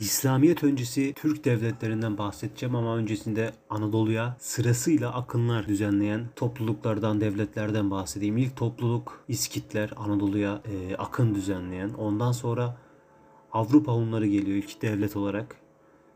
[0.00, 8.36] İslamiyet öncesi Türk devletlerinden bahsedeceğim ama öncesinde Anadolu'ya sırasıyla akınlar düzenleyen topluluklardan, devletlerden bahsedeyim.
[8.36, 11.90] İlk topluluk İskitler Anadolu'ya e, akın düzenleyen.
[11.90, 12.76] Ondan sonra
[13.52, 15.56] Avrupa Hunları geliyor ilk devlet olarak.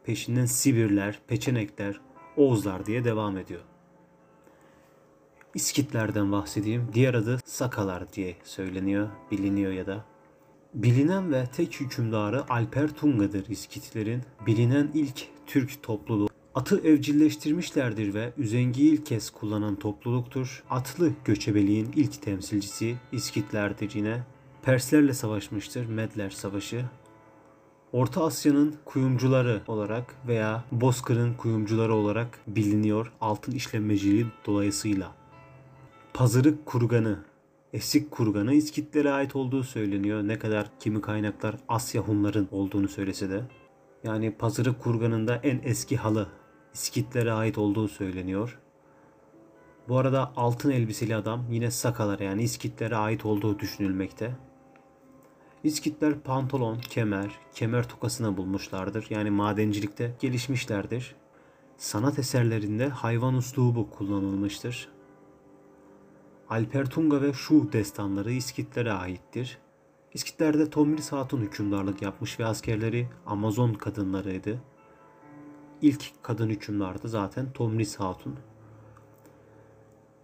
[0.05, 2.01] Peşinden Sibirler, Peçenekler,
[2.37, 3.61] Oğuzlar diye devam ediyor.
[5.55, 6.89] İskitlerden bahsedeyim.
[6.95, 10.05] Diğer adı Sakalar diye söyleniyor, biliniyor ya da.
[10.75, 14.23] Bilinen ve tek hükümdarı Alper Tunga'dır İskitlerin.
[14.47, 16.29] Bilinen ilk Türk topluluğu.
[16.55, 20.65] Atı evcilleştirmişlerdir ve üzengiyi ilk kez kullanan topluluktur.
[20.71, 24.23] Atlı göçebeliğin ilk temsilcisi İskitlerdir yine.
[24.63, 26.85] Perslerle savaşmıştır Medler Savaşı.
[27.93, 35.13] Orta Asya'nın kuyumcuları olarak veya Bozkır'ın kuyumcuları olarak biliniyor altın işlemeciliği dolayısıyla.
[36.15, 37.19] Pazırık kurganı,
[37.73, 40.23] Esik kurganı İskitlere ait olduğu söyleniyor.
[40.23, 43.43] Ne kadar kimi kaynaklar Asya Hunların olduğunu söylese de.
[44.05, 46.29] Yani Pazırık kurganında en eski halı
[46.75, 48.59] İskitlere ait olduğu söyleniyor.
[49.89, 54.37] Bu arada altın elbiseli adam yine Sakalara yani İskitlere ait olduğu düşünülmekte.
[55.65, 59.07] İskitler pantolon, kemer, kemer tokasına bulmuşlardır.
[59.11, 61.15] Yani madencilikte gelişmişlerdir.
[61.77, 64.89] Sanat eserlerinde hayvan uslubu kullanılmıştır.
[66.51, 69.59] Alpertunga ve Şu destanları İskitlere aittir.
[70.15, 74.63] İskitlerde Tomris Hatun hükümdarlık yapmış ve askerleri Amazon kadınlarıydı.
[75.83, 78.37] İlk kadın hükümdardı zaten Tomris Hatun.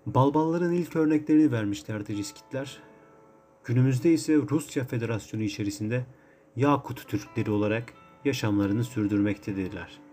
[0.07, 2.83] Balbalların ilk örneklerini vermişlerdir İskitler.
[3.65, 6.07] Günümüzde ise Rusya Federasyonu içerisinde
[6.57, 7.93] Yakut Türkleri olarak
[8.25, 10.06] yaşamlarını sürdürmektedirler.